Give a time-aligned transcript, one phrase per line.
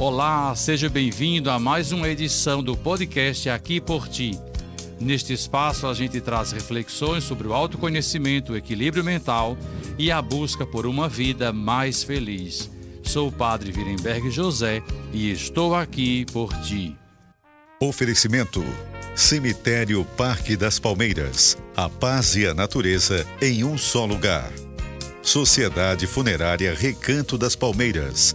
[0.00, 4.30] Olá, seja bem-vindo a mais uma edição do podcast Aqui por Ti.
[4.98, 9.58] Neste espaço, a gente traz reflexões sobre o autoconhecimento, o equilíbrio mental
[9.98, 12.70] e a busca por uma vida mais feliz.
[13.02, 14.82] Sou o Padre Virenberg José
[15.12, 16.96] e estou aqui por ti.
[17.78, 18.64] Oferecimento:
[19.14, 21.58] Cemitério Parque das Palmeiras.
[21.76, 24.50] A paz e a natureza em um só lugar.
[25.20, 28.34] Sociedade Funerária Recanto das Palmeiras.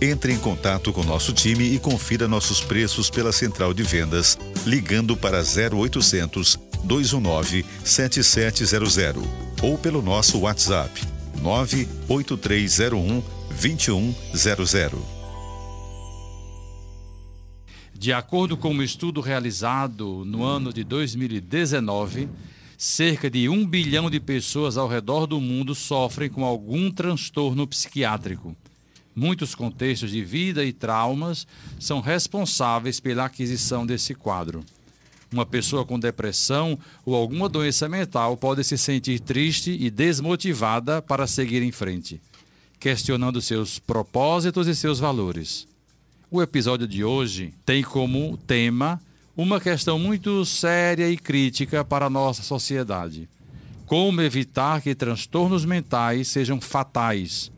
[0.00, 5.16] entre em contato com nosso time e confira nossos preços pela central de vendas, ligando
[5.16, 8.96] para 0800 219 7700
[9.62, 11.00] ou pelo nosso WhatsApp
[11.40, 13.22] 98301
[13.60, 15.14] 2100.
[17.96, 22.28] De acordo com um estudo realizado no ano de 2019,
[22.76, 28.54] cerca de um bilhão de pessoas ao redor do mundo sofrem com algum transtorno psiquiátrico.
[29.16, 31.46] Muitos contextos de vida e traumas
[31.78, 34.64] são responsáveis pela aquisição desse quadro.
[35.32, 41.26] Uma pessoa com depressão ou alguma doença mental pode se sentir triste e desmotivada para
[41.26, 42.20] seguir em frente,
[42.80, 45.66] questionando seus propósitos e seus valores.
[46.30, 49.00] O episódio de hoje tem como tema
[49.36, 53.28] uma questão muito séria e crítica para a nossa sociedade:
[53.86, 57.52] como evitar que transtornos mentais sejam fatais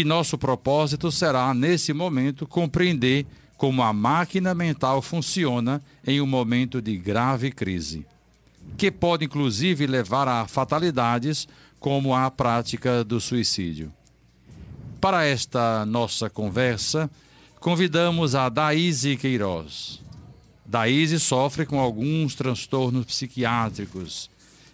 [0.00, 3.26] e nosso propósito será, nesse momento, compreender
[3.56, 8.04] como a máquina mental funciona em um momento de grave crise,
[8.76, 11.48] que pode inclusive levar a fatalidades,
[11.80, 13.90] como a prática do suicídio.
[15.00, 17.10] Para esta nossa conversa,
[17.58, 20.02] convidamos a Daíse Queiroz.
[20.64, 24.28] Daíse sofre com alguns transtornos psiquiátricos.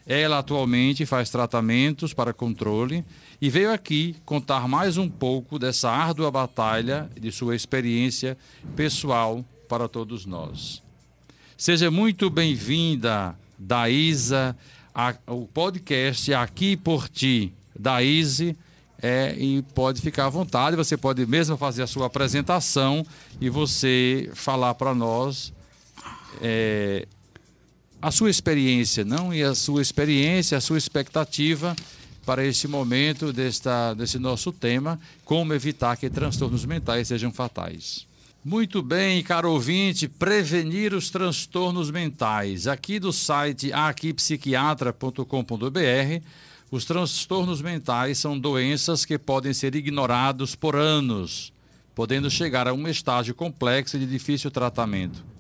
[0.07, 3.05] Ela atualmente faz tratamentos para controle
[3.41, 8.37] e veio aqui contar mais um pouco dessa árdua batalha de sua experiência
[8.75, 10.83] pessoal para todos nós.
[11.57, 14.57] Seja muito bem-vinda, Daísa,
[15.27, 17.53] ao podcast Aqui por Ti.
[17.79, 18.57] Daíse,
[19.01, 23.05] é, e pode ficar à vontade, você pode mesmo fazer a sua apresentação
[23.41, 25.53] e você falar para nós
[26.41, 27.07] é,
[28.03, 29.33] a sua experiência, não?
[29.33, 31.77] E a sua experiência, a sua expectativa
[32.27, 38.05] para este momento desta, desse nosso tema, como evitar que transtornos mentais sejam fatais.
[38.45, 42.67] Muito bem, caro ouvinte, prevenir os transtornos mentais.
[42.67, 46.25] Aqui do site aquipsiquiatra.com.br,
[46.73, 51.53] os transtornos mentais são doenças que podem ser ignorados por anos,
[51.95, 55.32] podendo chegar a um estágio complexo de difícil tratamento.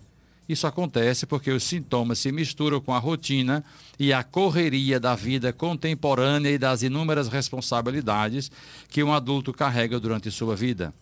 [0.48, 3.64] Isso acontece porque os sintomas se misturam com a rotina
[3.98, 8.50] e a correria da vida contemporânea e das inúmeras responsabilidades
[8.88, 10.92] que um adulto carrega durante sua vida.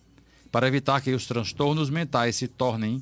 [0.51, 3.01] Para evitar que os transtornos mentais se tornem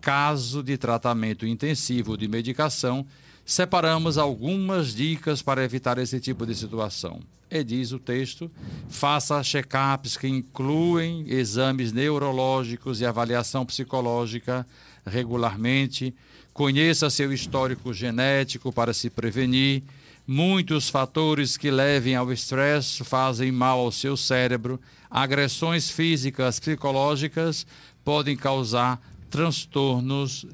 [0.00, 3.06] caso de tratamento intensivo de medicação,
[3.44, 7.20] separamos algumas dicas para evitar esse tipo de situação.
[7.50, 8.50] E diz o texto:
[8.88, 14.64] faça check-ups que incluem exames neurológicos e avaliação psicológica
[15.04, 16.14] regularmente,
[16.52, 19.82] conheça seu histórico genético para se prevenir.
[20.26, 24.80] Muitos fatores que levem ao estresse fazem mal ao seu cérebro.
[25.10, 27.66] Agressões físicas, psicológicas
[28.04, 30.46] podem causar transtornos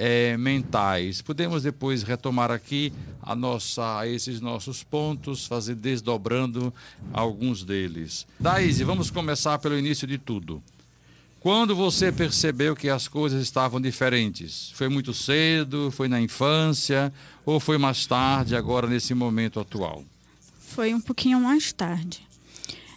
[0.00, 1.20] é, mentais.
[1.20, 2.90] Podemos depois retomar aqui
[3.22, 6.72] a nossa, esses nossos pontos, fazer desdobrando
[7.12, 8.26] alguns deles.
[8.38, 10.62] Daíse, vamos começar pelo início de tudo.
[11.38, 14.70] Quando você percebeu que as coisas estavam diferentes?
[14.74, 15.90] Foi muito cedo?
[15.90, 17.12] Foi na infância?
[17.44, 20.02] Ou foi mais tarde, agora nesse momento atual?
[20.58, 22.26] Foi um pouquinho mais tarde.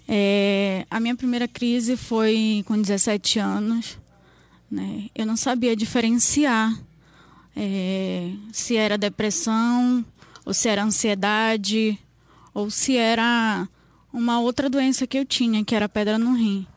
[0.08, 3.98] É, a minha primeira crise foi com 17 anos.
[4.72, 5.10] Né?
[5.14, 6.74] Eu não sabia diferenciar
[7.56, 10.06] é, se era depressão,
[10.46, 11.98] ou se era ansiedade,
[12.54, 13.68] ou se era
[14.12, 16.68] uma outra doença que eu tinha, que era pedra no rim.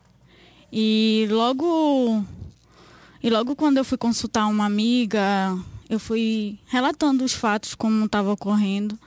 [0.73, 2.25] E logo
[3.23, 5.57] e logo quando eu fui consultar uma amiga,
[5.89, 8.99] eu fui relatando os fatos como estava ocorrendo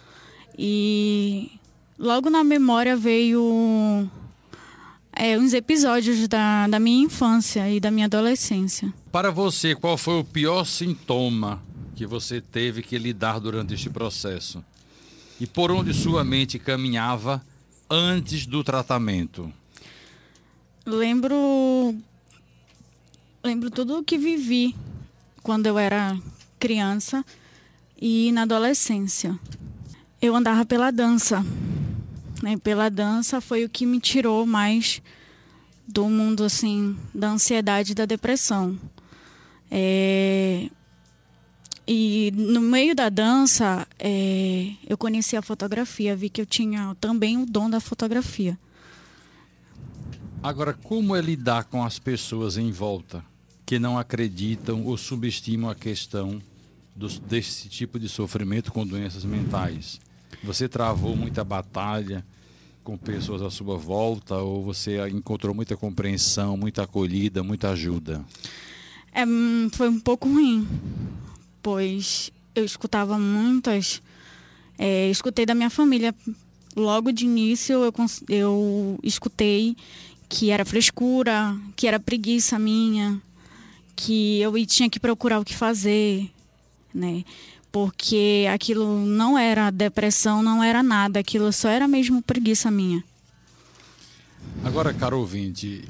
[0.57, 1.51] e
[1.98, 4.10] logo na memória veio
[5.13, 8.94] é, uns episódios da, da minha infância e da minha adolescência.
[9.11, 11.63] Para você, qual foi o pior sintoma
[11.95, 14.63] que você teve que lidar durante este processo?
[15.39, 17.44] E por onde sua mente caminhava
[17.89, 19.51] antes do tratamento?
[20.85, 21.95] Lembro
[23.44, 24.75] lembro tudo o que vivi
[25.41, 26.15] quando eu era
[26.59, 27.25] criança
[28.00, 29.39] e na adolescência.
[30.21, 31.44] Eu andava pela dança.
[32.44, 32.57] Né?
[32.57, 35.01] Pela dança foi o que me tirou mais
[35.88, 38.77] do mundo assim da ansiedade e da depressão.
[39.69, 40.69] É...
[41.88, 44.71] E no meio da dança, é...
[44.88, 48.57] eu conheci a fotografia, vi que eu tinha também o dom da fotografia.
[50.42, 53.24] Agora, como é lidar com as pessoas em volta
[53.66, 56.42] que não acreditam ou subestimam a questão
[56.95, 60.00] dos, desse tipo de sofrimento com doenças mentais?
[60.44, 62.25] Você travou muita batalha
[62.83, 68.24] com pessoas à sua volta ou você encontrou muita compreensão, muita acolhida, muita ajuda?
[69.13, 70.67] É, hum, foi um pouco ruim,
[71.61, 74.01] pois eu escutava muitas.
[74.77, 76.13] É, escutei da minha família.
[76.75, 77.94] Logo de início eu,
[78.29, 79.75] eu escutei
[80.29, 83.19] que era frescura, que era preguiça minha,
[83.95, 86.29] que eu tinha que procurar o que fazer,
[86.94, 87.25] né?
[87.71, 93.03] Porque aquilo não era depressão, não era nada, aquilo só era mesmo preguiça minha.
[94.63, 95.83] Agora, caro ouvinte,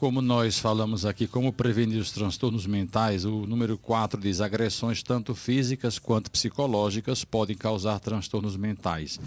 [0.00, 5.34] como nós falamos aqui, como prevenir os transtornos mentais, o número 4 diz agressões tanto
[5.34, 9.20] físicas quanto psicológicas podem causar transtornos mentais.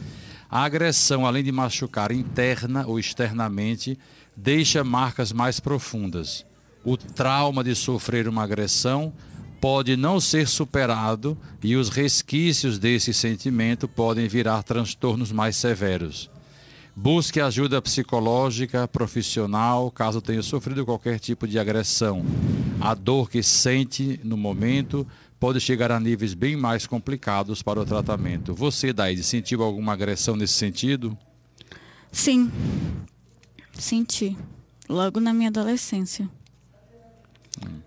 [0.49, 3.99] A agressão, além de machucar interna ou externamente,
[4.35, 6.43] deixa marcas mais profundas.
[6.83, 9.13] O trauma de sofrer uma agressão
[9.61, 16.32] pode não ser superado e os resquícios desse sentimento podem virar transtornos mais severos.
[16.95, 22.23] Busque ajuda psicológica, profissional, caso tenha sofrido qualquer tipo de agressão.
[22.79, 25.07] A dor que sente no momento
[25.39, 28.53] pode chegar a níveis bem mais complicados para o tratamento.
[28.53, 31.17] Você, Daide, sentiu alguma agressão nesse sentido?
[32.11, 32.51] Sim,
[33.73, 34.37] senti.
[34.87, 36.29] Logo na minha adolescência.
[37.65, 37.79] Hum.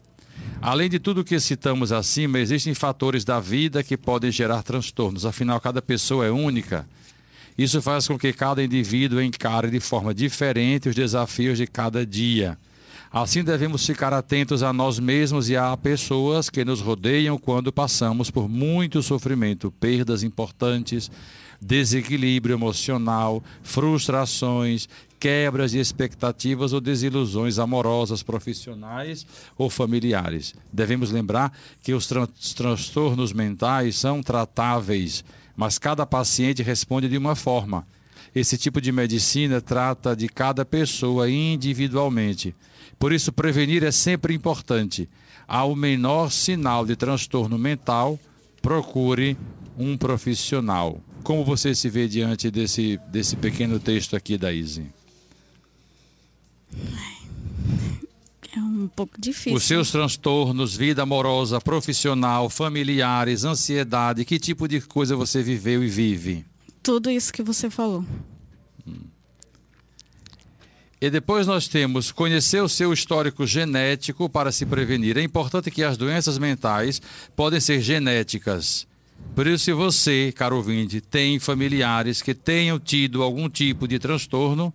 [0.60, 5.24] Além de tudo que citamos acima, existem fatores da vida que podem gerar transtornos.
[5.24, 6.84] Afinal, cada pessoa é única
[7.56, 12.58] isso faz com que cada indivíduo encare de forma diferente os desafios de cada dia.
[13.10, 18.30] Assim, devemos ficar atentos a nós mesmos e a pessoas que nos rodeiam quando passamos
[18.30, 21.10] por muito sofrimento, perdas importantes,
[21.60, 24.88] desequilíbrio emocional, frustrações,
[25.18, 29.26] quebras de expectativas ou desilusões amorosas, profissionais
[29.56, 30.54] ou familiares.
[30.72, 35.24] Devemos lembrar que os tran transtornos mentais são tratáveis
[35.56, 37.86] mas cada paciente responde de uma forma.
[38.34, 42.54] Esse tipo de medicina trata de cada pessoa individualmente.
[42.98, 45.08] Por isso, prevenir é sempre importante.
[45.48, 48.18] Ao menor sinal de transtorno mental,
[48.60, 49.36] procure
[49.78, 51.00] um profissional.
[51.22, 54.86] Como você se vê diante desse, desse pequeno texto aqui da Izzy?
[58.56, 59.52] É um pouco difícil.
[59.52, 65.88] Os seus transtornos, vida amorosa, profissional, familiares, ansiedade, que tipo de coisa você viveu e
[65.88, 66.42] vive?
[66.82, 68.02] Tudo isso que você falou.
[68.86, 68.94] Hum.
[70.98, 75.18] E depois nós temos conhecer o seu histórico genético para se prevenir.
[75.18, 77.02] É importante que as doenças mentais
[77.36, 78.86] podem ser genéticas.
[79.34, 84.72] Por isso, se você, caro ouvinte, tem familiares que tenham tido algum tipo de transtorno,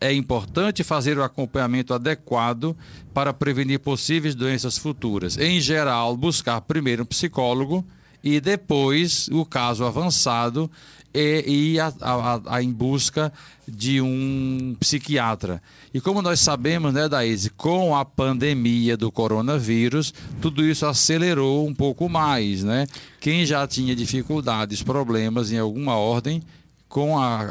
[0.00, 2.76] é importante fazer o acompanhamento adequado
[3.14, 5.38] para prevenir possíveis doenças futuras.
[5.38, 7.84] Em geral, buscar primeiro um psicólogo
[8.22, 10.70] e depois, o caso avançado,
[11.14, 13.32] ir a, a, a, em busca
[13.66, 15.62] de um psiquiatra.
[15.94, 21.74] E como nós sabemos, né, Daíse, com a pandemia do coronavírus, tudo isso acelerou um
[21.74, 22.86] pouco mais, né?
[23.18, 26.42] Quem já tinha dificuldades, problemas em alguma ordem,
[26.88, 27.46] com a,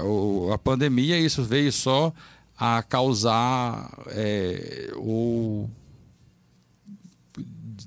[0.53, 2.13] a pandemia, isso veio só
[2.57, 5.69] a causar é, ou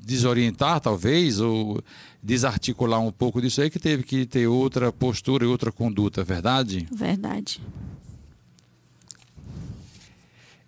[0.08, 1.82] desorientar, talvez, ou
[2.22, 6.86] desarticular um pouco disso aí, que teve que ter outra postura e outra conduta, verdade?
[6.92, 7.60] Verdade.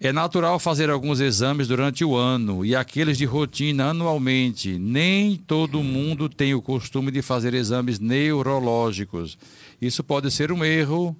[0.02, 4.78] É natural fazer alguns exames durante o ano e aqueles de rotina anualmente.
[4.78, 9.36] Nem todo mundo tem o costume de fazer exames neurológicos.
[9.78, 11.14] Isso pode ser um erro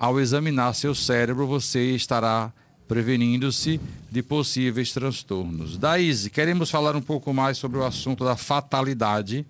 [0.00, 2.50] ao examinar seu cérebro, você estará
[2.88, 3.78] prevenindo-se
[4.10, 5.76] de possíveis transtornos.
[5.76, 9.46] Daíse, queremos falar um pouco mais sobre o assunto da fatalidade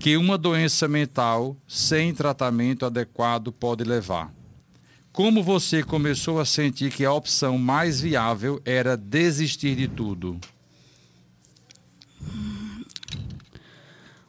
[0.00, 4.34] que uma doença mental sem tratamento adequado pode levar.
[5.12, 10.40] Como você começou a sentir que a opção mais viável era desistir de tudo?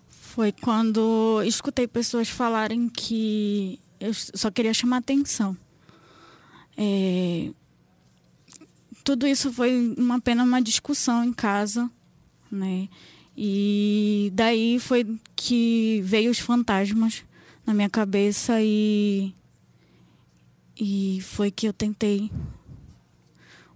[0.07, 5.57] Foi quando escutei pessoas falarem que eu só queria chamar atenção.
[6.77, 7.51] É,
[9.03, 11.89] tudo isso foi uma pena uma discussão em casa,
[12.51, 12.87] né?
[13.35, 17.23] E daí foi que veio os fantasmas
[17.65, 19.33] na minha cabeça e
[20.79, 22.31] e foi que eu tentei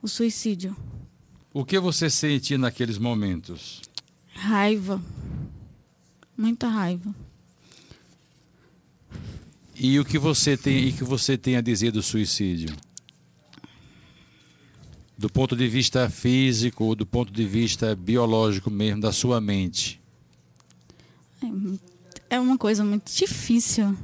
[0.02, 0.76] o suicídio.
[1.54, 3.82] O que você sentia naqueles momentos?
[4.34, 5.02] Raiva.
[6.38, 7.14] Muita raiva.
[9.76, 12.76] E o que você tem e que você tem a dizer do suicídio?
[15.18, 20.02] Do ponto de vista físico, do ponto de vista biológico mesmo da sua mente.
[22.30, 23.98] É uma coisa muito difícil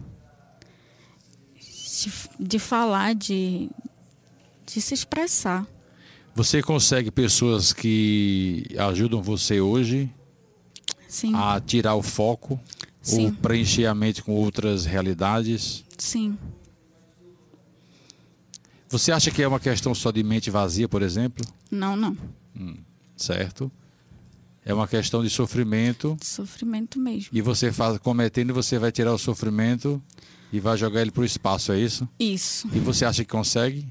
[1.60, 3.70] de, de falar, de,
[4.66, 5.68] de se expressar.
[6.36, 10.10] Você consegue pessoas que ajudam você hoje
[11.08, 11.34] Sim.
[11.36, 12.60] a tirar o foco
[13.02, 13.26] Sim.
[13.28, 15.84] ou preencher a mente com outras realidades?
[15.98, 16.38] Sim.
[18.90, 21.46] Você acha que é uma questão só de mente vazia, por exemplo?
[21.70, 22.18] Não, não.
[23.16, 23.72] Certo?
[24.66, 27.30] É uma questão de sofrimento Sofrimento mesmo.
[27.32, 30.02] e você faz cometendo, você vai tirar o sofrimento
[30.52, 32.08] e vai jogar ele para o espaço, é isso?
[32.20, 32.68] Isso.
[32.74, 33.88] E você acha que consegue?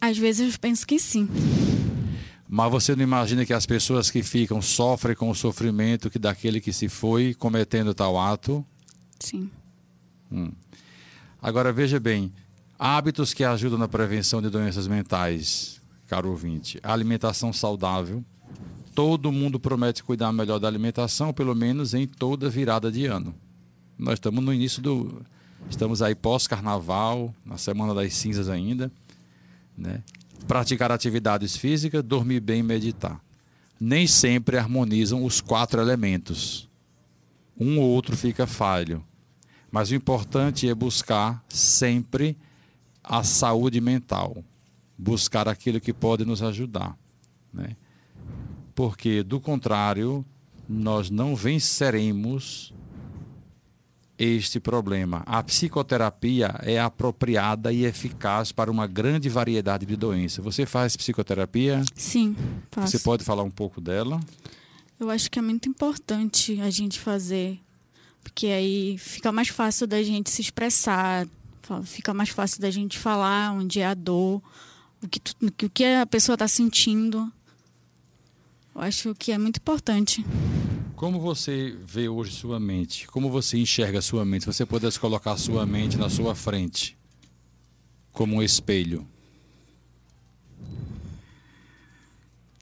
[0.00, 1.28] Às vezes eu penso que sim.
[2.52, 6.60] Mas você não imagina que as pessoas que ficam sofrem com o sofrimento que daquele
[6.60, 8.66] que se foi cometendo tal ato?
[9.20, 9.48] Sim.
[11.40, 12.32] Agora veja bem,
[12.76, 16.80] hábitos que ajudam na prevenção de doenças mentais, caro ouvinte.
[16.82, 18.24] A alimentação saudável.
[18.96, 23.32] Todo mundo promete cuidar melhor da alimentação, pelo menos em toda virada de ano.
[23.96, 25.24] Nós estamos no início do.
[25.70, 28.90] Estamos aí pós-carnaval, na semana das cinzas ainda.
[29.78, 30.02] Né?
[30.46, 33.20] Praticar atividades físicas, dormir bem e meditar.
[33.78, 36.68] Nem sempre harmonizam os quatro elementos.
[37.58, 39.04] Um ou outro fica falho.
[39.70, 42.36] Mas o importante é buscar sempre
[43.02, 44.44] a saúde mental.
[44.98, 46.96] Buscar aquilo que pode nos ajudar.
[47.52, 47.76] Né?
[48.74, 50.24] Porque, do contrário,
[50.68, 52.72] nós não venceremos
[54.22, 55.22] este problema.
[55.24, 60.44] A psicoterapia é apropriada e eficaz para uma grande variedade de doenças.
[60.44, 61.82] Você faz psicoterapia?
[61.94, 62.36] Sim,
[62.70, 62.88] faço.
[62.92, 64.20] Você pode falar um pouco dela?
[64.98, 67.58] Eu acho que é muito importante a gente fazer,
[68.22, 71.26] porque aí fica mais fácil da gente se expressar,
[71.84, 74.42] fica mais fácil da gente falar onde é a dor,
[75.02, 77.32] o que, tu- o que a pessoa está sentindo.
[78.80, 80.24] Eu acho que é muito importante.
[80.96, 83.06] Como você vê hoje sua mente?
[83.08, 84.44] Como você enxerga sua mente?
[84.44, 86.96] Se você pudesse colocar sua mente na sua frente,
[88.10, 89.06] como um espelho.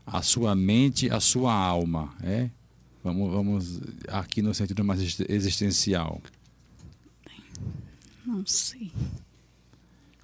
[0.05, 2.51] A sua mente, a sua alma, é?
[3.05, 6.21] Vamos, vamos aqui no sentido mais exist- existencial.
[8.27, 8.91] Não sei.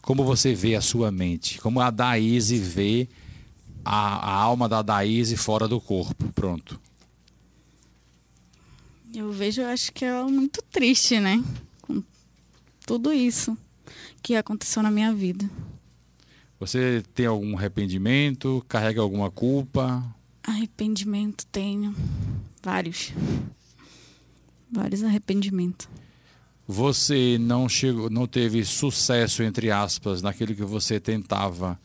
[0.02, 1.60] Como você vê a sua mente?
[1.60, 3.08] Como a Daíse vê
[3.84, 6.32] a, a alma da Daíse fora do corpo?
[6.32, 6.80] Pronto.
[9.14, 11.42] Eu vejo, eu acho que é muito triste, né?
[11.82, 12.02] Com
[12.84, 13.56] tudo isso
[14.22, 15.48] que aconteceu na minha vida.
[16.58, 18.64] Você tem algum arrependimento?
[18.68, 20.02] Carrega alguma culpa?
[20.42, 21.94] Arrependimento tenho.
[22.62, 23.12] Vários.
[24.70, 25.88] Vários arrependimentos.
[26.66, 31.78] Você não chegou, não teve sucesso entre aspas naquilo que você tentava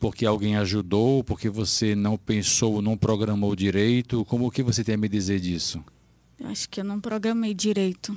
[0.00, 4.24] porque alguém ajudou, porque você não pensou, não programou direito?
[4.24, 5.84] Como que você tem a me dizer disso?
[6.42, 8.16] Acho que eu não programei direito.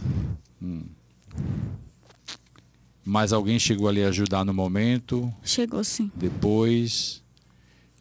[3.04, 6.10] Mas alguém chegou ali a ajudar no momento, Chegou sim.
[6.16, 7.22] depois?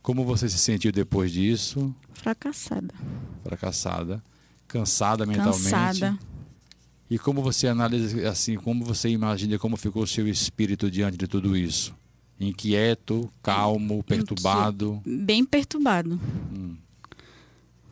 [0.01, 1.93] Como você se sentiu depois disso?
[2.15, 2.95] Fracassada.
[3.43, 4.23] Fracassada,
[4.69, 5.65] cansada mentalmente?
[5.65, 6.19] Cansada.
[7.11, 11.27] E como você analisa assim, como você imagina como ficou o seu espírito diante de
[11.27, 11.93] tudo isso?
[12.41, 15.01] Inquieto, calmo, perturbado?
[15.07, 16.21] Bem perturbado.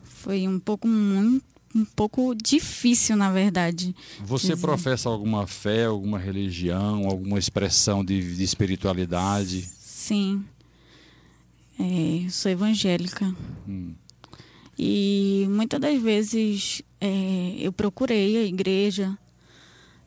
[0.03, 1.43] Foi um pouco muito,
[1.73, 3.95] um pouco difícil, na verdade.
[4.19, 4.61] Você dizer.
[4.61, 9.67] professa alguma fé, alguma religião, alguma expressão de, de espiritualidade?
[9.79, 10.43] Sim.
[11.79, 13.33] É, sou evangélica.
[13.67, 13.93] Hum.
[14.77, 19.17] E muitas das vezes é, eu procurei a igreja.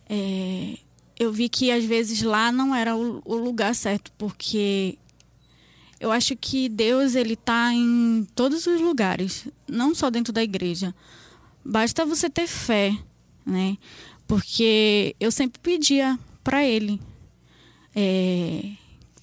[0.09, 0.79] É,
[1.18, 4.99] eu vi que às vezes lá não era o, o lugar certo, porque
[6.00, 10.94] eu acho que Deus ele está em todos os lugares, não só dentro da igreja.
[11.64, 12.97] Basta você ter fé,
[13.44, 13.78] né?
[14.26, 17.00] Porque eu sempre pedia para Ele
[17.94, 18.73] é,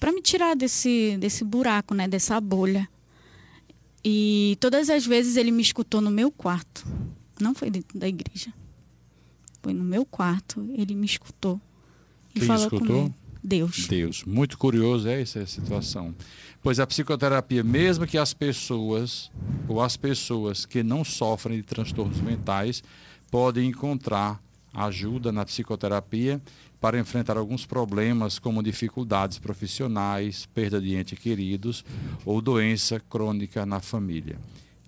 [0.00, 2.08] para me tirar desse desse buraco, né?
[2.08, 2.88] Dessa bolha.
[4.04, 6.84] E todas as vezes ele me escutou no meu quarto,
[7.40, 8.52] Não foi dentro da igreja.
[9.62, 10.68] Foi no meu quarto.
[10.76, 11.60] Ele me escutou.
[12.32, 12.86] Quem falou escutou?
[12.86, 13.14] comigo.
[13.42, 13.88] Deus.
[13.88, 14.24] Deus.
[14.24, 16.14] Muito curioso é essa situação.
[16.62, 19.30] Pois a psicoterapia, mesmo que as pessoas
[19.66, 22.84] ou as pessoas que não sofrem de transtornos mentais
[23.30, 24.40] podem encontrar
[24.72, 26.40] ajuda na psicoterapia
[26.80, 31.84] para enfrentar alguns problemas como dificuldades profissionais, perda de entes queridos
[32.24, 34.38] ou doença crônica na família.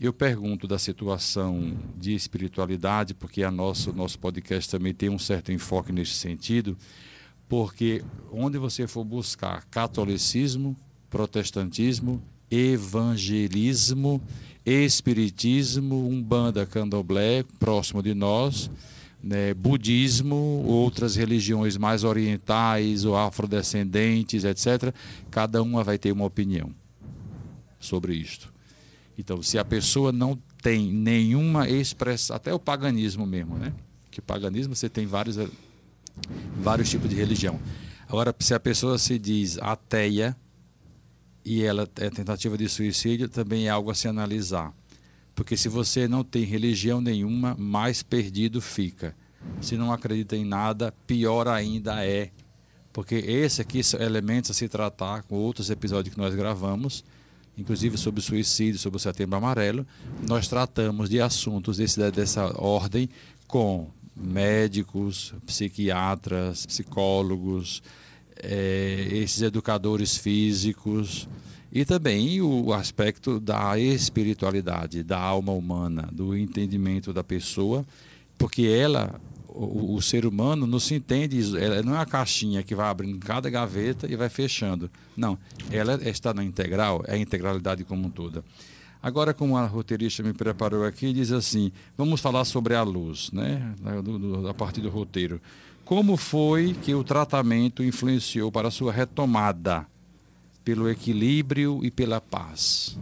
[0.00, 5.52] Eu pergunto da situação de espiritualidade, porque a nosso nosso podcast também tem um certo
[5.52, 6.76] enfoque nesse sentido,
[7.48, 10.76] porque onde você for buscar catolicismo,
[11.10, 14.20] protestantismo, evangelismo,
[14.64, 18.70] espiritismo, umbanda, candomblé, próximo de nós,
[19.22, 24.94] né, budismo, outras religiões mais orientais ou afrodescendentes, etc.,
[25.30, 26.70] cada uma vai ter uma opinião
[27.78, 28.52] sobre isto.
[29.16, 33.72] Então, se a pessoa não tem nenhuma expressão, até o paganismo mesmo, né?
[34.10, 35.36] Que paganismo você tem vários,
[36.56, 37.60] vários tipos de religião.
[38.08, 40.36] Agora, se a pessoa se diz ateia
[41.44, 44.72] e ela é tentativa de suicídio, também é algo a se analisar.
[45.34, 49.16] Porque se você não tem religião nenhuma, mais perdido fica.
[49.60, 52.30] Se não acredita em nada, pior ainda é.
[52.92, 57.04] Porque esse aqui são elementos a se tratar com outros episódios que nós gravamos
[57.56, 59.86] inclusive sobre suicídio, sobre o Setembro Amarelo,
[60.26, 63.08] nós tratamos de assuntos desse, dessa ordem
[63.46, 67.82] com médicos, psiquiatras, psicólogos,
[68.42, 71.28] é, esses educadores físicos
[71.72, 77.84] e também o aspecto da espiritualidade, da alma humana, do entendimento da pessoa,
[78.38, 82.74] porque ela o, o, ser humano não se entende, ela não é uma caixinha que
[82.74, 84.90] vai abrindo cada gaveta e vai fechando.
[85.16, 85.38] Não,
[85.70, 88.44] ela está na integral, é a integralidade como um todo.
[89.04, 93.74] Agora, como a roteirista me preparou aqui, diz assim: vamos falar sobre a luz, né?
[94.48, 95.42] A partir do roteiro.
[95.84, 99.86] Como foi que o tratamento influenciou para a sua retomada
[100.64, 102.96] pelo equilíbrio e pela paz?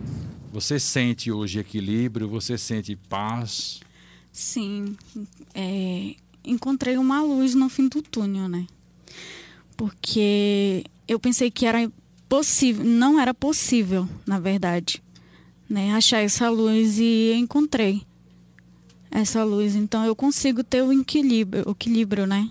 [0.52, 2.28] Você sente hoje equilíbrio?
[2.30, 3.78] Você sente paz?
[4.32, 4.96] Sim.
[5.54, 8.66] É, encontrei uma luz no fim do túnel, né?
[9.76, 11.88] Porque eu pensei que era
[12.28, 15.00] possível, não era possível, na verdade,
[15.68, 15.92] né?
[15.94, 18.02] Achar essa luz e encontrei
[19.10, 19.74] essa luz.
[19.74, 22.50] Então eu consigo ter o equilíbrio, o equilíbrio, né?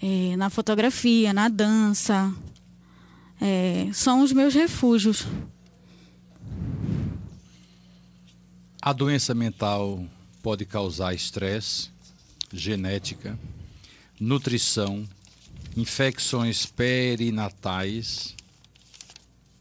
[0.00, 2.32] É, na fotografia, na dança.
[3.40, 5.26] É, são os meus refúgios.
[8.80, 10.04] A doença mental
[10.42, 11.90] pode causar estresse,
[12.52, 13.38] genética,
[14.20, 15.06] nutrição,
[15.76, 18.34] infecções perinatais,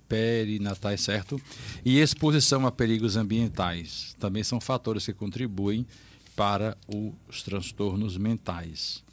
[0.08, 1.40] perinatais, certo?
[1.84, 4.16] E exposição a perigos ambientais.
[4.20, 5.86] Também são fatores que contribuem
[6.36, 9.04] para os transtornos mentais.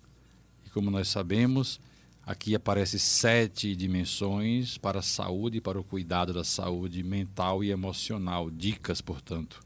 [0.66, 1.80] E como nós sabemos,
[2.24, 8.50] aqui aparecem sete dimensões para a saúde para o cuidado da saúde mental e emocional.
[8.50, 9.60] Dicas, portanto.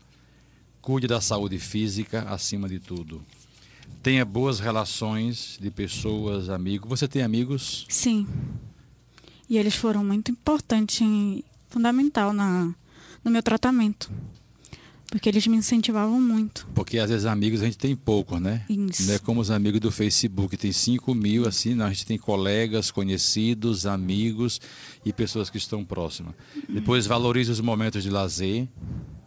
[0.80, 3.22] Cuide da saúde física acima de tudo
[4.02, 6.88] tenha boas relações de pessoas, amigos.
[6.88, 7.86] Você tem amigos?
[7.88, 8.26] Sim.
[9.48, 11.00] E eles foram muito importantes,
[11.68, 12.74] fundamental na,
[13.24, 14.10] no meu tratamento.
[15.10, 16.68] Porque eles me incentivavam muito.
[16.74, 18.66] Porque às vezes amigos a gente tem poucos, né?
[18.68, 19.06] Isso.
[19.06, 22.18] Não é como os amigos do Facebook, tem 5 mil, assim, não, a gente tem
[22.18, 24.60] colegas, conhecidos, amigos
[25.02, 26.34] e pessoas que estão próximas.
[26.68, 28.68] Depois valorize os momentos de lazer,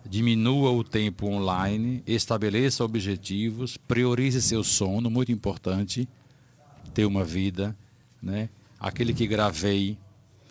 [0.07, 6.07] diminua o tempo online, estabeleça objetivos, priorize seu sono, muito importante,
[6.93, 7.75] ter uma vida,
[8.21, 8.49] né?
[8.79, 9.97] Aquele que gravei,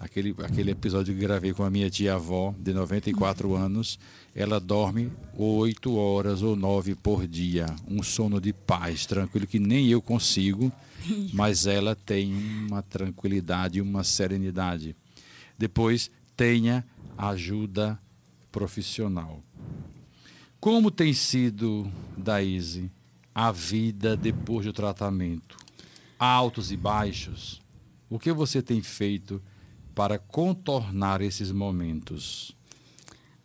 [0.00, 3.98] aquele, aquele episódio que gravei com a minha tia-avó, de 94 anos,
[4.34, 9.88] ela dorme 8 horas ou 9 por dia, um sono de paz, tranquilo, que nem
[9.88, 10.72] eu consigo,
[11.34, 12.32] mas ela tem
[12.66, 14.96] uma tranquilidade, uma serenidade.
[15.58, 16.82] Depois, tenha
[17.18, 18.00] ajuda
[18.50, 19.44] profissional.
[20.58, 22.90] Como tem sido, Daíse,
[23.34, 25.56] a vida depois do tratamento?
[26.18, 27.60] Altos e baixos?
[28.08, 29.40] O que você tem feito
[29.94, 32.56] para contornar esses momentos?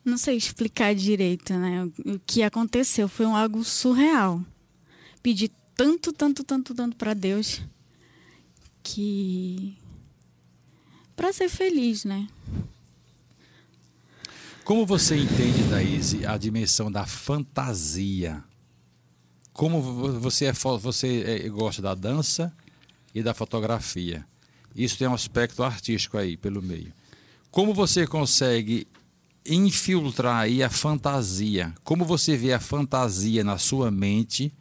[0.03, 1.83] Não sei explicar direito, né?
[2.05, 4.43] O que aconteceu foi um algo surreal.
[5.23, 7.61] Pedi tanto, tanto, tanto, tanto para Deus
[8.83, 9.75] que
[11.15, 12.27] para ser feliz, né?
[14.63, 18.43] Como você entende, Daíse, a dimensão da fantasia?
[19.53, 19.81] Como
[20.19, 22.51] você, é, você é, gosta da dança
[23.13, 24.25] e da fotografia?
[24.75, 26.91] Isso tem um aspecto artístico aí pelo meio.
[27.49, 28.87] Como você consegue
[29.45, 31.73] infiltrar aí a fantasia.
[31.83, 34.51] Como você vê a fantasia na sua mente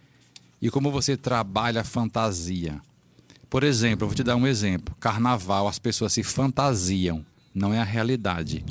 [0.61, 2.81] e como você trabalha a fantasia.
[3.49, 4.95] Por exemplo, eu vou te dar um exemplo.
[5.01, 7.25] Carnaval, as pessoas se fantasiam,
[7.55, 8.65] não é a realidade.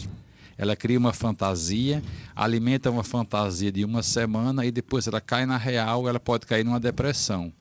[0.58, 2.04] Ela cria uma fantasia,
[2.36, 6.64] alimenta uma fantasia de uma semana e depois ela cai na real, ela pode cair
[6.64, 7.52] numa depressão.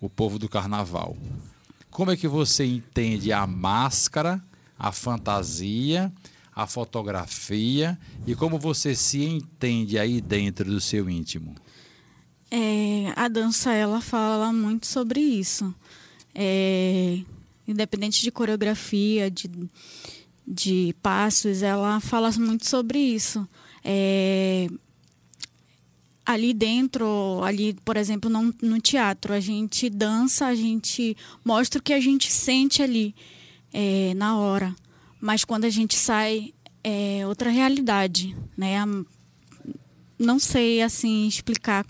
[0.00, 1.16] O povo do carnaval.
[1.92, 4.42] Como é que você entende a máscara,
[4.78, 6.10] a fantasia,
[6.56, 11.54] a fotografia e como você se entende aí dentro do seu íntimo?
[12.50, 15.74] É, a dança ela fala muito sobre isso.
[16.34, 17.20] É,
[17.68, 19.50] independente de coreografia, de,
[20.48, 23.46] de passos, ela fala muito sobre isso.
[23.84, 24.66] É,
[26.24, 31.82] ali dentro, ali, por exemplo, no, no, teatro, a gente dança, a gente mostra o
[31.82, 33.14] que a gente sente ali
[33.72, 34.74] é, na hora.
[35.20, 38.76] Mas quando a gente sai, é outra realidade, né?
[40.18, 41.84] Não sei, assim, explicar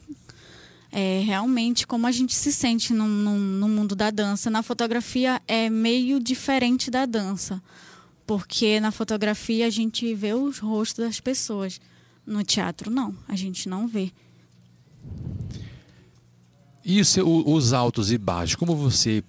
[0.90, 4.50] é, realmente como a gente se sente no, no, no mundo da dança.
[4.50, 7.62] Na fotografia é meio diferente da dança,
[8.26, 11.80] porque na fotografia a gente vê os rostos das pessoas.
[12.24, 14.12] No teatro, não, a gente não vê.
[16.84, 19.22] E os altos e baixos, como você,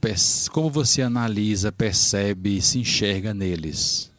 [0.51, 4.11] como você analisa, percebe, se enxerga neles?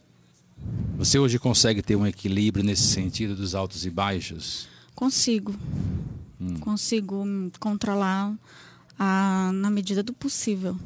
[0.97, 4.67] Você hoje consegue ter um equilíbrio nesse sentido dos altos e baixos?
[4.95, 5.53] Consigo.
[6.39, 6.57] Hum.
[6.59, 7.25] Consigo
[7.59, 8.33] controlar
[8.97, 10.79] a, na medida do possível.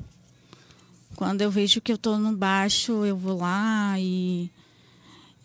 [1.15, 4.49] Quando eu vejo que eu estou no baixo, eu vou lá e,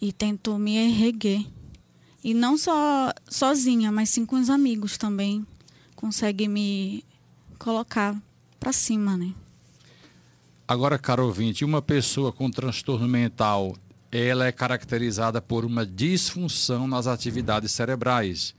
[0.00, 1.44] e tento me erguer.
[2.24, 5.46] E não só sozinha, mas sim com os amigos também
[5.94, 7.04] consegue me
[7.58, 8.18] colocar
[8.58, 9.34] para cima, né?
[10.66, 13.76] Agora, caro ouvinte, uma pessoa com transtorno mental,
[14.10, 18.54] ela é caracterizada por uma disfunção nas atividades cerebrais,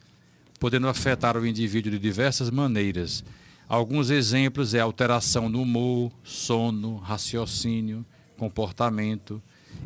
[0.60, 3.24] podendo afetar o indivíduo de diversas maneiras.
[3.68, 8.06] Alguns exemplos é alteração no humor, sono, raciocínio,
[8.38, 9.42] comportamento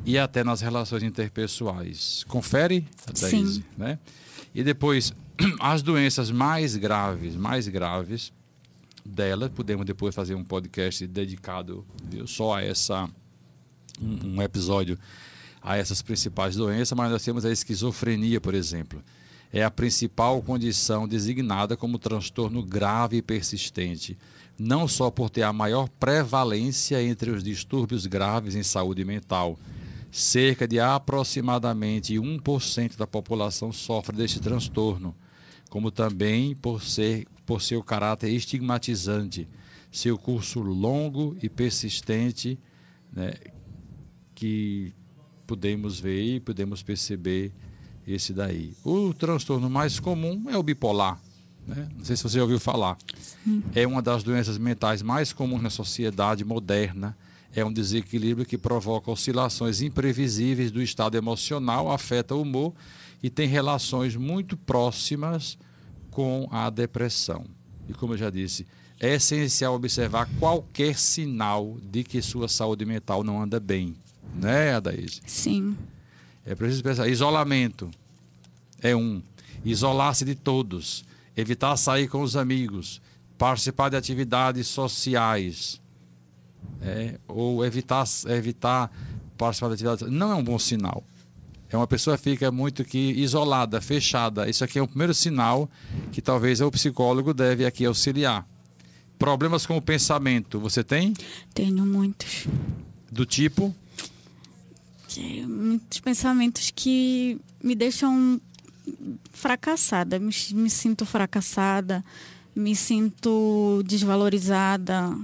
[0.05, 2.23] e até nas relações interpessoais.
[2.27, 3.63] Confere, Sim.
[3.77, 3.99] né?
[4.53, 5.13] E depois
[5.59, 8.33] as doenças mais graves, mais graves
[9.05, 11.85] dela, podemos depois fazer um podcast dedicado
[12.25, 13.09] só a essa
[14.01, 14.97] um, um episódio
[15.61, 19.03] a essas principais doenças, mas nós temos a esquizofrenia, por exemplo.
[19.51, 24.17] É a principal condição designada como transtorno grave e persistente,
[24.57, 29.57] não só por ter a maior prevalência entre os distúrbios graves em saúde mental,
[30.11, 35.15] cerca de aproximadamente 1% da população sofre deste transtorno
[35.69, 39.47] como também por, ser, por seu caráter estigmatizante,
[39.91, 42.59] seu curso longo e persistente,
[43.13, 43.33] né,
[44.33, 44.93] que
[45.45, 47.53] podemos ver e podemos perceber
[48.05, 48.73] esse daí.
[48.83, 51.21] O transtorno mais comum é o bipolar.
[51.67, 51.87] Né?
[51.95, 52.97] Não sei se você ouviu falar.
[53.43, 53.63] Sim.
[53.75, 57.15] É uma das doenças mentais mais comuns na sociedade moderna.
[57.55, 62.73] É um desequilíbrio que provoca oscilações imprevisíveis do estado emocional, afeta o humor
[63.23, 65.57] e tem relações muito próximas
[66.11, 67.45] com a depressão.
[67.87, 68.67] E como eu já disse,
[68.99, 73.95] é essencial observar qualquer sinal de que sua saúde mental não anda bem.
[74.35, 75.21] Né, Adaís?
[75.25, 75.75] Sim.
[76.45, 77.07] É preciso pensar.
[77.07, 77.89] Isolamento
[78.81, 79.21] é um.
[79.63, 81.03] Isolar-se de todos.
[81.35, 83.01] Evitar sair com os amigos.
[83.37, 85.81] Participar de atividades sociais.
[86.81, 88.89] É, ou evitar, evitar
[89.37, 90.11] participar de atividades.
[90.11, 91.03] Não é um bom sinal.
[91.69, 94.49] É uma pessoa que fica muito que isolada, fechada.
[94.49, 95.69] Isso aqui é o primeiro sinal
[96.11, 98.47] que talvez o psicólogo deve aqui auxiliar.
[99.19, 101.13] Problemas com o pensamento, você tem?
[101.53, 102.47] Tenho muitos.
[103.11, 103.75] Do tipo?
[105.47, 108.39] Muitos pensamentos que me deixam
[109.31, 110.17] fracassada.
[110.17, 112.03] Me, me sinto fracassada,
[112.55, 115.15] me sinto desvalorizada.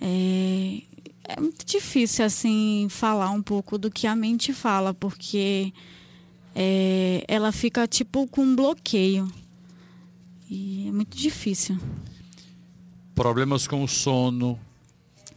[0.00, 0.82] É,
[1.24, 5.72] é muito difícil assim falar um pouco do que a mente fala, porque
[6.54, 9.30] é, ela fica tipo com um bloqueio.
[10.48, 11.78] E é muito difícil.
[13.14, 14.58] Problemas com o sono?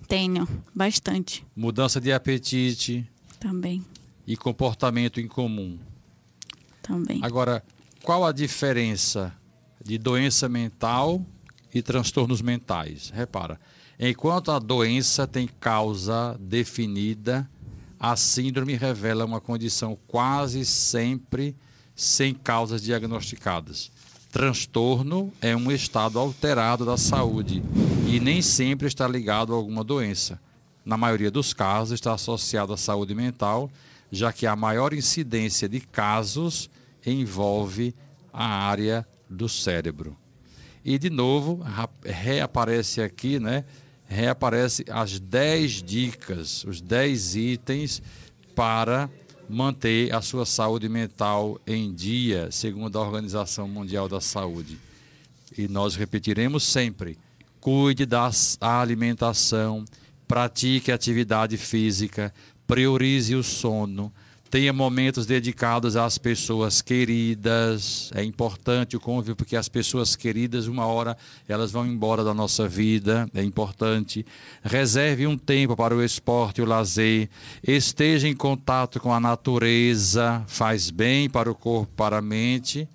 [0.07, 1.45] Tenho, bastante.
[1.55, 3.09] Mudança de apetite?
[3.39, 3.83] Também.
[4.27, 5.79] E comportamento incomum?
[6.81, 7.19] Também.
[7.23, 7.63] Agora,
[8.03, 9.33] qual a diferença
[9.83, 11.25] de doença mental
[11.73, 13.11] e transtornos mentais?
[13.13, 13.59] Repara,
[13.99, 17.49] Enquanto a doença tem causa definida,
[17.99, 21.53] a síndrome revela uma condição quase sempre
[21.93, 23.91] sem causas diagnosticadas.
[24.31, 27.62] Transtorno é um estado alterado da saúde
[28.07, 30.39] e nem sempre está ligado a alguma doença.
[30.85, 33.69] Na maioria dos casos, está associado à saúde mental,
[34.09, 36.69] já que a maior incidência de casos
[37.05, 37.93] envolve
[38.31, 40.15] a área do cérebro.
[40.85, 41.62] E de novo,
[42.05, 43.65] reaparece aqui, né?
[44.09, 48.01] Reaparece as 10 dicas, os 10 itens
[48.55, 49.09] para
[49.47, 54.79] manter a sua saúde mental em dia, segundo a Organização Mundial da Saúde.
[55.55, 57.17] E nós repetiremos sempre:
[57.61, 59.85] cuide da alimentação,
[60.27, 62.33] pratique atividade física,
[62.65, 64.11] priorize o sono,
[64.49, 68.12] tenha momentos dedicados às pessoas queridas.
[68.15, 71.15] É importante o convívio, porque as pessoas queridas, uma hora,
[71.47, 73.29] elas vão embora da nossa vida.
[73.33, 74.25] É importante.
[74.63, 77.29] Reserve um tempo para o esporte e o lazer.
[77.62, 80.43] Esteja em contato com a natureza.
[80.47, 82.89] Faz bem para o corpo, para a mente.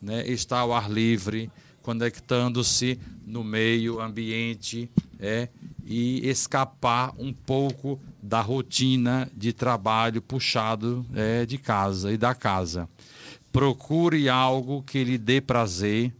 [0.00, 0.24] Né?
[0.28, 1.50] Está ao ar livre,
[1.82, 4.88] conectando-se no meio ambiente.
[5.18, 5.48] É,
[5.84, 12.88] e escapar um pouco da rotina de trabalho puxado é, de casa e da casa.
[13.52, 16.12] Procure algo que lhe dê prazer.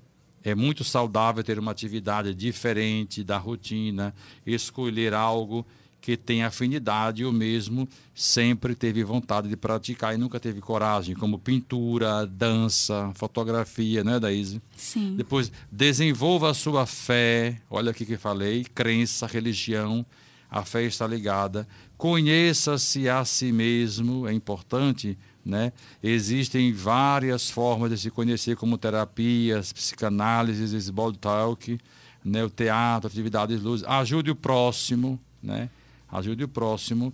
[0.42, 4.14] É muito saudável ter uma atividade diferente da rotina,
[4.46, 5.66] escolher algo
[6.00, 11.38] que tem afinidade ou mesmo sempre teve vontade de praticar e nunca teve coragem, como
[11.38, 14.62] pintura, dança, fotografia, né, Daíse?
[14.74, 15.14] Sim.
[15.16, 20.04] Depois, desenvolva a sua fé, olha aqui que falei, crença, religião,
[20.50, 21.68] a fé está ligada.
[22.00, 25.70] Conheça-se a si mesmo, é importante, né?
[26.02, 31.78] Existem várias formas de se conhecer, como terapias, psicanálises, small talk,
[32.24, 32.42] né?
[32.42, 33.84] o teatro, atividades luz.
[33.84, 35.68] Ajude o próximo, né?
[36.10, 37.12] ajude o próximo.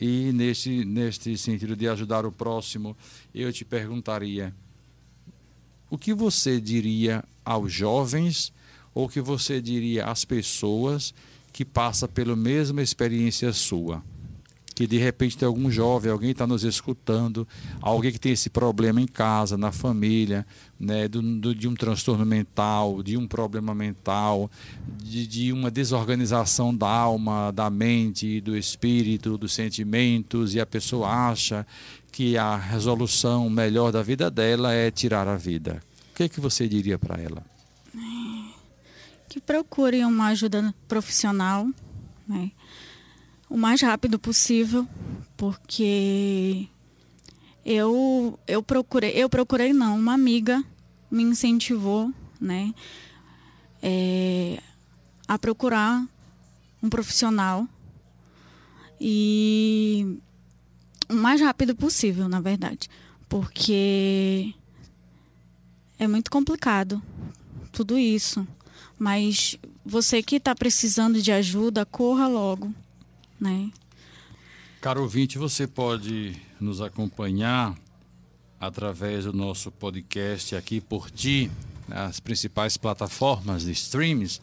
[0.00, 2.96] E neste, neste sentido de ajudar o próximo,
[3.34, 4.54] eu te perguntaria:
[5.90, 8.52] o que você diria aos jovens
[8.94, 11.12] ou que você diria às pessoas
[11.52, 14.00] que passam pela mesma experiência sua?
[14.80, 17.46] Que de repente tem algum jovem, alguém está nos escutando,
[17.82, 20.46] alguém que tem esse problema em casa, na família,
[20.78, 24.50] né, do, do, de um transtorno mental, de um problema mental,
[24.96, 31.10] de, de uma desorganização da alma, da mente, do espírito, dos sentimentos, e a pessoa
[31.10, 31.66] acha
[32.10, 35.82] que a resolução melhor da vida dela é tirar a vida.
[36.10, 37.44] O que, é que você diria para ela?
[39.28, 41.68] Que procure uma ajuda profissional,
[42.26, 42.50] né?
[43.50, 44.86] O mais rápido possível,
[45.36, 46.68] porque
[47.66, 50.62] eu eu procurei, eu procurei não, uma amiga
[51.10, 52.72] me incentivou, né,
[53.82, 54.62] é,
[55.26, 56.06] a procurar
[56.80, 57.66] um profissional
[59.00, 60.18] e
[61.08, 62.88] o mais rápido possível, na verdade,
[63.28, 64.54] porque
[65.98, 67.02] é muito complicado
[67.72, 68.46] tudo isso.
[68.98, 72.72] Mas você que está precisando de ajuda, corra logo
[73.40, 73.70] né?
[74.80, 77.76] Caro ouvinte, você pode nos acompanhar
[78.58, 81.50] através do nosso podcast aqui por ti,
[81.88, 84.40] nas principais plataformas de streams.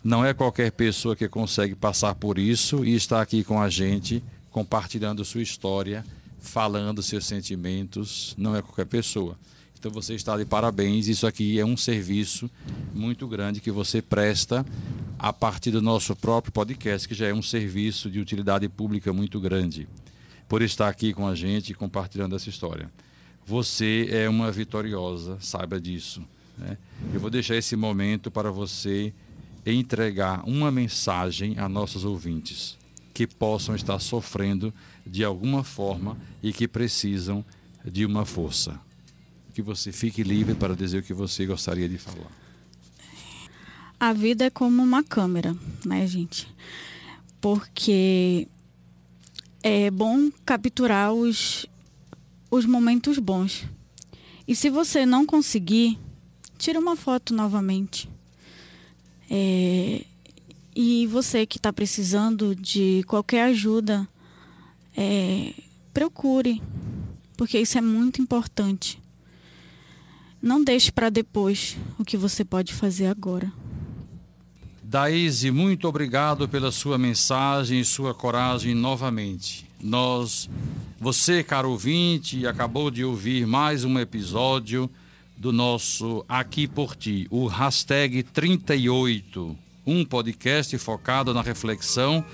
[0.03, 4.23] Não é qualquer pessoa que consegue passar por isso e está aqui com a gente,
[4.51, 6.05] compartilhando sua história,
[6.39, 8.35] falando seus sentimentos.
[8.39, 9.39] Não é qualquer pessoa.
[9.81, 11.09] Então você está de parabéns.
[11.09, 12.51] Isso aqui é um serviço
[12.95, 14.65] muito grande que você presta
[15.19, 19.41] a partir do nosso próprio podcast, que já é um serviço de utilidade pública muito
[19.41, 19.89] grande,
[20.47, 22.93] por estar aqui com a gente compartilhando essa história.
[23.47, 26.23] Você é uma vitoriosa, saiba disso.
[26.59, 26.77] Né?
[27.15, 29.15] Eu vou deixar esse momento para você
[29.65, 32.77] entregar uma mensagem a nossos ouvintes
[33.15, 34.75] que possam estar sofrendo
[35.07, 37.43] de alguma forma e que precisam
[37.83, 38.79] de uma força
[39.61, 42.31] que você fique livre para dizer o que você gostaria de falar.
[43.99, 46.49] A vida é como uma câmera, né, gente?
[47.41, 48.49] Porque
[49.63, 51.67] é bom capturar os,
[52.51, 53.67] os momentos bons.
[54.49, 55.99] E se você não conseguir,
[56.57, 58.09] tira uma foto novamente.
[59.31, 60.05] É,
[60.75, 64.09] e você que está precisando de qualquer ajuda,
[64.97, 65.53] é,
[65.93, 66.63] procure,
[67.37, 68.99] porque isso é muito importante.
[70.43, 73.53] Não deixe para depois o que você pode fazer agora.
[74.83, 79.67] Daíse, muito obrigado pela sua mensagem e sua coragem novamente.
[79.81, 80.49] Nós,
[80.99, 84.91] você, caro ouvinte, acabou de ouvir mais um episódio
[85.37, 92.25] do nosso Aqui por Ti, o hashtag 38, um podcast focado na reflexão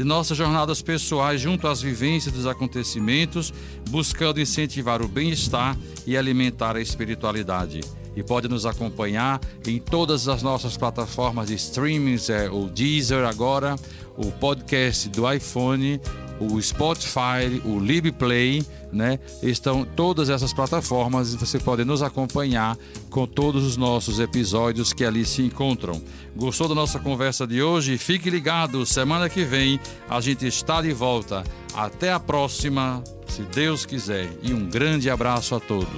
[0.00, 3.52] de nossas jornadas pessoais junto às vivências dos acontecimentos,
[3.90, 7.80] buscando incentivar o bem-estar e alimentar a espiritualidade.
[8.16, 13.76] E pode nos acompanhar em todas as nossas plataformas de streamings, é, o Deezer agora,
[14.16, 16.00] o podcast do iPhone,
[16.40, 19.18] o Spotify, o LibPlay, né?
[19.42, 22.76] Estão todas essas plataformas e você pode nos acompanhar
[23.10, 26.00] com todos os nossos episódios que ali se encontram.
[26.34, 27.98] Gostou da nossa conversa de hoje?
[27.98, 31.44] Fique ligado, semana que vem a gente está de volta.
[31.74, 34.28] Até a próxima, se Deus quiser.
[34.42, 35.88] E um grande abraço a todos.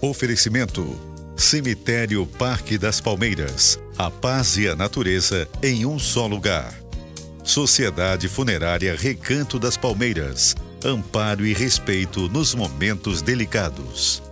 [0.00, 0.98] Oferecimento:
[1.36, 3.78] Cemitério Parque das Palmeiras.
[3.98, 6.89] A paz e a natureza em um só lugar.
[7.50, 10.54] Sociedade Funerária Recanto das Palmeiras.
[10.84, 14.22] Amparo e respeito nos momentos delicados.